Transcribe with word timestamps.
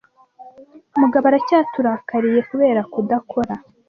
Mugabo 1.01 1.25
aracyaturakariye 1.31 2.41
kubera 2.51 2.81
kudakora 2.93 3.53